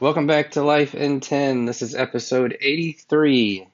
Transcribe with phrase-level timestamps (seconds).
[0.00, 1.66] Welcome back to Life in 10.
[1.66, 3.68] This is episode 83.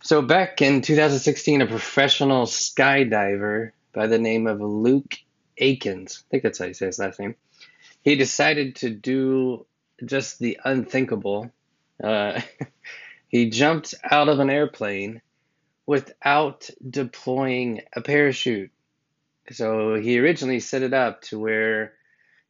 [0.00, 5.16] So, back in 2016, a professional skydiver by the name of Luke
[5.60, 7.34] Aikins, I think that's how you say his last name,
[8.02, 9.66] he decided to do
[10.04, 11.50] just the unthinkable.
[12.00, 12.40] Uh,
[13.26, 15.20] he jumped out of an airplane
[15.84, 18.70] without deploying a parachute.
[19.50, 21.94] So, he originally set it up to where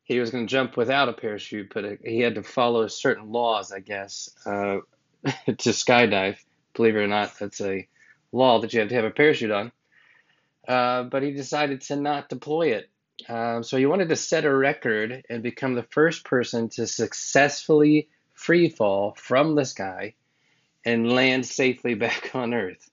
[0.04, 3.72] he was going to jump without a parachute, but he had to follow certain laws,
[3.72, 4.78] I guess, uh,
[5.46, 6.38] to skydive.
[6.74, 7.86] Believe it or not, that's a
[8.32, 9.72] law that you have to have a parachute on.
[10.66, 12.88] Uh, but he decided to not deploy it.
[13.28, 18.08] Um, so he wanted to set a record and become the first person to successfully
[18.32, 20.14] free fall from the sky
[20.84, 22.90] and land safely back on Earth.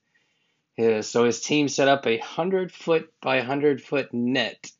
[0.77, 4.71] so his team set up a 100 foot by 100 foot net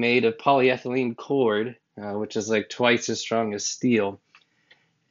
[0.00, 4.20] made of polyethylene cord, uh, which is like twice as strong as steel.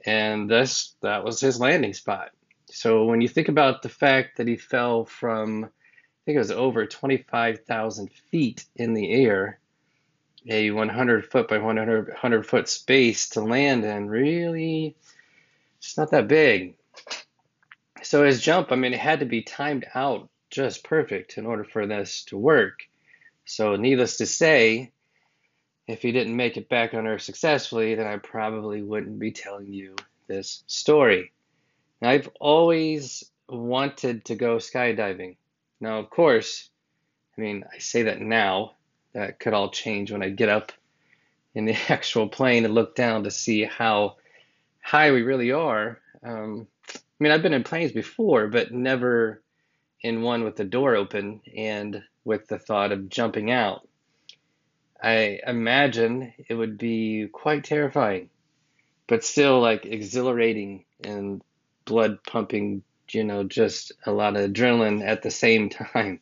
[0.05, 2.31] And this that was his landing spot.
[2.69, 5.69] So when you think about the fact that he fell from, I
[6.25, 9.59] think it was over 25,000 feet in the air,
[10.47, 14.95] a 100 foot by 100, 100 foot space to land in, really,
[15.77, 16.75] it's not that big.
[18.03, 21.63] So his jump, I mean, it had to be timed out just perfect in order
[21.63, 22.87] for this to work.
[23.47, 24.91] So, needless to say,
[25.87, 29.71] if he didn't make it back on Earth successfully, then I probably wouldn't be telling
[29.71, 29.95] you
[30.27, 31.31] this story.
[32.01, 35.37] I've always wanted to go skydiving.
[35.79, 36.69] Now, of course,
[37.37, 38.73] I mean, I say that now.
[39.13, 40.73] That could all change when I get up
[41.55, 44.17] in the actual plane and look down to see how
[44.83, 45.99] high we really are.
[46.21, 49.41] Um, I mean, I've been in planes before, but never
[50.01, 53.87] in one with the door open and with the thought of jumping out.
[55.01, 58.29] I imagine it would be quite terrifying,
[59.07, 61.41] but still like exhilarating and
[61.85, 66.19] blood pumping, you know, just a lot of adrenaline at the same time.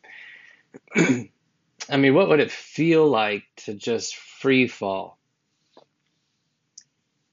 [0.96, 5.18] I mean, what would it feel like to just free fall?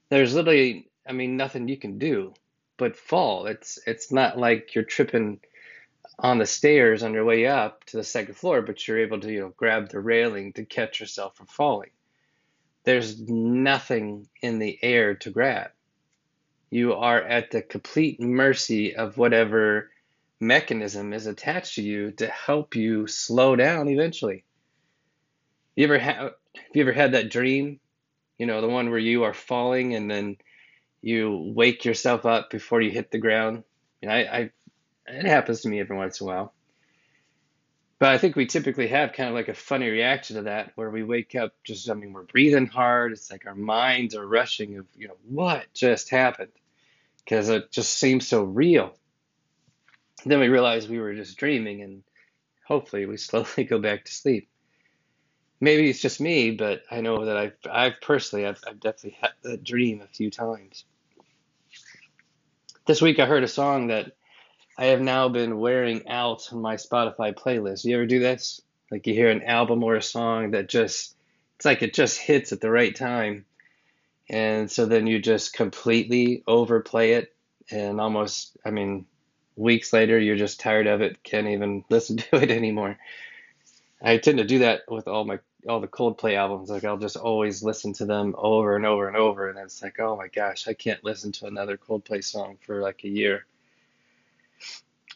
[0.08, 2.34] There's literally, I mean, nothing you can do
[2.76, 3.46] but fall.
[3.46, 5.40] It's it's not like you're tripping
[6.18, 9.32] on the stairs on your way up to the second floor, but you're able to,
[9.32, 11.90] you know, grab the railing to catch yourself from falling.
[12.84, 15.70] There's nothing in the air to grab.
[16.70, 19.90] You are at the complete mercy of whatever
[20.40, 24.44] mechanism is attached to you to help you slow down eventually.
[25.76, 26.34] You ever have
[26.72, 27.80] you ever had that dream?
[28.38, 30.36] You know, the one where you are falling and then
[31.00, 33.64] you wake yourself up before you hit the ground.
[34.02, 34.50] Know, I, I
[35.06, 36.54] it happens to me every once in a while.
[37.98, 40.90] But I think we typically have kind of like a funny reaction to that where
[40.90, 43.12] we wake up just, I mean, we're breathing hard.
[43.12, 46.52] It's like our minds are rushing of, you know, what just happened?
[47.18, 48.94] Because it just seems so real.
[50.26, 52.02] Then we realize we were just dreaming and
[52.66, 54.48] hopefully we slowly go back to sleep.
[55.60, 59.32] Maybe it's just me, but I know that I've, I've personally, I've, I've definitely had
[59.44, 60.84] that dream a few times.
[62.86, 64.12] This week I heard a song that
[64.76, 67.84] I have now been wearing out my Spotify playlist.
[67.84, 68.60] You ever do this?
[68.90, 71.14] Like you hear an album or a song that just,
[71.56, 73.44] it's like it just hits at the right time.
[74.28, 77.34] And so then you just completely overplay it.
[77.70, 79.06] And almost, I mean,
[79.56, 82.98] weeks later, you're just tired of it, can't even listen to it anymore.
[84.02, 86.68] I tend to do that with all my all the Coldplay albums.
[86.68, 89.98] Like I'll just always listen to them over and over and over, and it's like,
[89.98, 93.46] oh my gosh, I can't listen to another Coldplay song for like a year.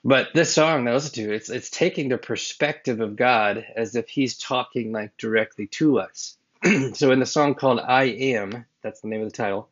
[0.05, 3.97] But this song that I listen to, it's it's taking the perspective of God as
[3.97, 6.37] if He's talking like directly to us.
[6.95, 9.69] so in the song called "I Am," that's the name of the title.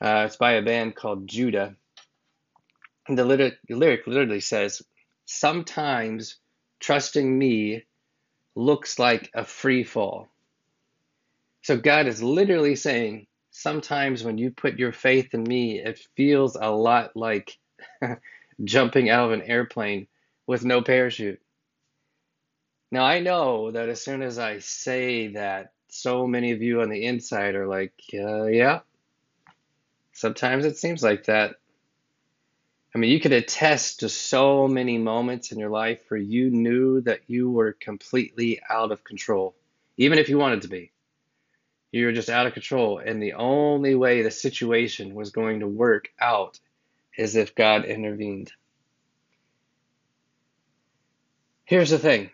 [0.00, 1.76] Uh, it's by a band called Judah.
[3.06, 4.82] And the lyric, the lyric literally says,
[5.24, 6.36] "Sometimes
[6.80, 7.84] trusting me
[8.54, 10.28] looks like a free fall."
[11.62, 16.56] So God is literally saying, sometimes when you put your faith in me, it feels
[16.56, 17.56] a lot like
[18.62, 20.06] jumping out of an airplane
[20.46, 21.40] with no parachute.
[22.90, 26.90] Now, I know that as soon as I say that, so many of you on
[26.90, 28.80] the inside are like, uh, yeah,
[30.12, 31.56] sometimes it seems like that.
[32.94, 37.00] I mean, you could attest to so many moments in your life where you knew
[37.00, 39.56] that you were completely out of control,
[39.96, 40.92] even if you wanted to be.
[41.90, 45.66] You were just out of control, and the only way the situation was going to
[45.66, 46.60] work out
[47.18, 48.52] as if God intervened.
[51.64, 52.30] Here's the thing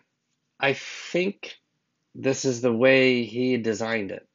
[0.59, 1.57] I think
[2.13, 4.27] this is the way He designed it.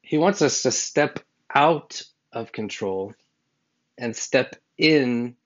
[0.00, 1.20] He wants us to step
[1.54, 2.02] out
[2.32, 3.14] of control
[3.98, 5.36] and step in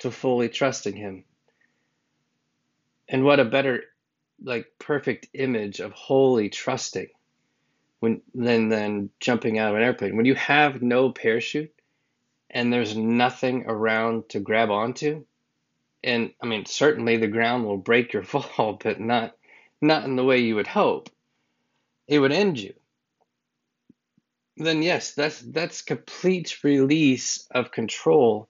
[0.00, 1.24] to fully trusting Him.
[3.08, 3.84] And what a better,
[4.42, 7.08] like, perfect image of wholly trusting
[8.00, 10.16] when than than jumping out of an airplane.
[10.16, 11.72] When you have no parachute
[12.50, 15.24] and there's nothing around to grab onto,
[16.02, 19.36] and I mean certainly the ground will break your fall, but not
[19.80, 21.10] not in the way you would hope.
[22.06, 22.74] It would end you.
[24.56, 28.48] Then yes, that's that's complete release of control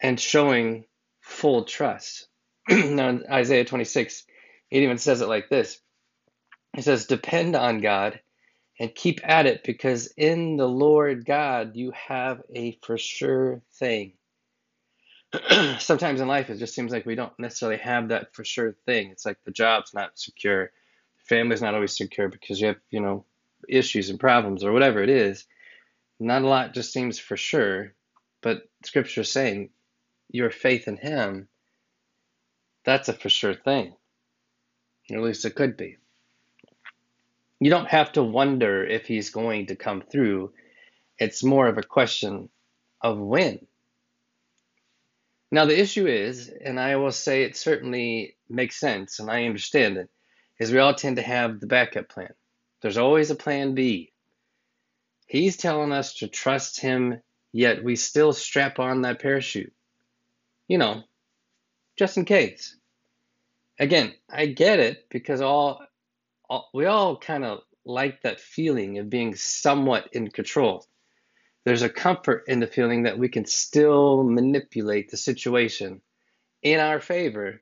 [0.00, 0.84] and showing
[1.20, 2.28] full trust.
[2.68, 4.24] now Isaiah 26,
[4.70, 5.80] it even says it like this.
[6.76, 8.20] It says, Depend on God
[8.78, 14.12] and keep at it because in the Lord God you have a for sure thing.
[15.78, 19.10] Sometimes in life it just seems like we don't necessarily have that for sure thing.
[19.10, 20.70] It's like the job's not secure,
[21.28, 23.24] family's not always secure because you have, you know,
[23.68, 25.46] issues and problems or whatever it is.
[26.20, 27.94] Not a lot just seems for sure,
[28.42, 29.70] but scripture is saying
[30.30, 31.48] your faith in him,
[32.84, 33.94] that's a for sure thing.
[35.10, 35.96] Or at least it could be
[37.60, 40.52] you don't have to wonder if he's going to come through.
[41.18, 42.48] It's more of a question
[43.00, 43.66] of when.
[45.50, 49.96] Now, the issue is, and I will say it certainly makes sense, and I understand
[49.96, 50.10] it,
[50.58, 52.34] is we all tend to have the backup plan.
[52.82, 54.12] There's always a plan B.
[55.26, 57.22] He's telling us to trust him,
[57.52, 59.72] yet we still strap on that parachute.
[60.68, 61.02] You know,
[61.98, 62.76] just in case.
[63.80, 65.80] Again, I get it because all
[66.72, 70.86] we all kind of like that feeling of being somewhat in control.
[71.64, 76.00] There's a comfort in the feeling that we can still manipulate the situation
[76.62, 77.60] in our favor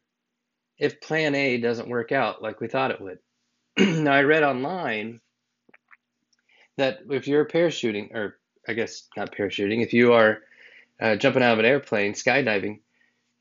[0.78, 3.18] if plan A doesn't work out like we thought it would.
[3.78, 5.20] now, I read online
[6.76, 8.38] that if you're parachuting, or
[8.68, 10.38] I guess not parachuting, if you are
[11.00, 12.80] uh, jumping out of an airplane, skydiving,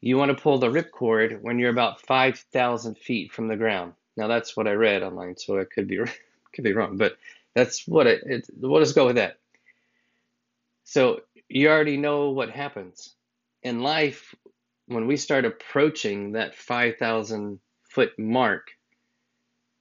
[0.02, 3.94] you want to pull the ripcord when you're about 5,000 feet from the ground.
[4.18, 6.00] Now that's what I read online, so I could be
[6.54, 7.18] could be wrong, but
[7.54, 8.50] that's what it, it.
[8.58, 9.38] We'll just go with that.
[10.84, 13.16] So you already know what happens
[13.64, 14.36] in life
[14.88, 17.60] when we start approaching that 5,000
[17.90, 18.72] foot mark.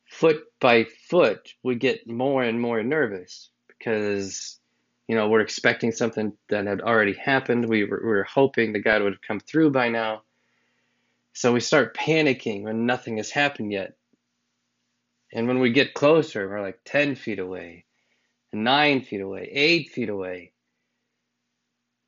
[0.06, 4.60] Foot by foot, we get more and more nervous because
[5.08, 7.68] you know we're expecting something that had already happened.
[7.68, 10.22] We were, we were hoping the god would have come through by now.
[11.32, 13.96] So we start panicking when nothing has happened yet.
[15.34, 17.86] And when we get closer, we're like 10 feet away,
[18.52, 20.52] 9 feet away, 8 feet away.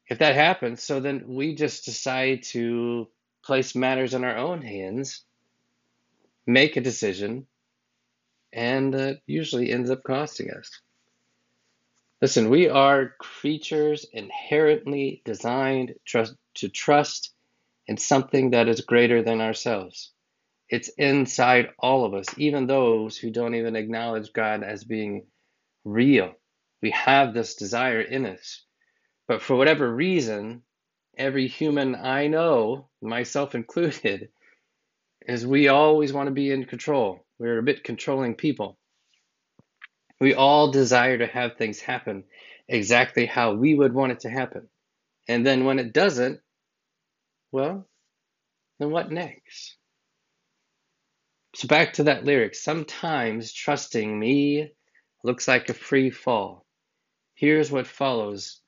[0.09, 3.09] If that happens, so then we just decide to
[3.45, 5.25] place matters in our own hands,
[6.47, 7.49] make a decision,
[8.53, 10.81] and uh, usually ends up costing us.
[12.23, 17.35] Listen, we are creatures inherently designed trust, to trust
[17.89, 20.13] in something that is greater than ourselves.
[20.69, 25.27] It's inside all of us, even those who don't even acknowledge God as being
[25.85, 26.33] real.
[26.83, 28.65] We have this desire in us.
[29.29, 30.63] But for whatever reason,
[31.19, 34.31] every human I know, myself included,
[35.29, 37.27] is we always want to be in control.
[37.39, 38.79] We're a bit controlling people.
[40.21, 42.25] We all desire to have things happen
[42.69, 44.69] exactly how we would want it to happen.
[45.29, 46.41] And then when it doesn't,
[47.53, 47.89] well,
[48.79, 49.77] then what next?
[51.57, 52.55] So back to that lyric.
[52.55, 54.75] Sometimes trusting me
[55.25, 56.67] looks like a free fall.
[57.35, 58.61] Here's what follows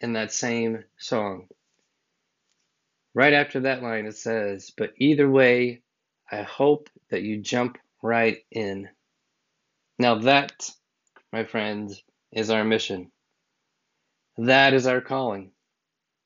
[0.00, 1.46] in that same song.
[3.14, 5.82] Right after that line, it says, But either way,
[6.28, 8.88] I hope that you jump right in.
[9.96, 10.68] Now, that,
[11.32, 12.02] my friends,
[12.32, 13.12] is our mission.
[14.36, 15.52] That is our calling.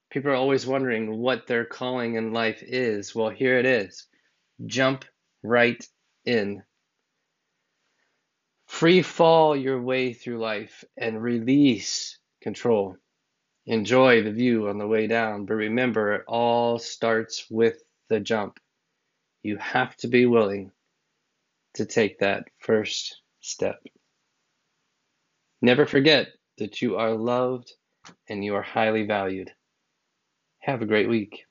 [0.09, 3.15] People are always wondering what their calling in life is.
[3.15, 4.07] Well, here it is
[4.65, 5.05] jump
[5.45, 5.87] right
[6.25, 6.63] in.
[8.67, 12.97] Free fall your way through life and release control.
[13.67, 18.59] Enjoy the view on the way down, but remember it all starts with the jump.
[19.43, 20.73] You have to be willing
[21.75, 23.81] to take that first step.
[25.63, 27.73] Never forget that you are loved
[28.29, 29.51] and you are highly valued.
[30.61, 31.45] Have a great week.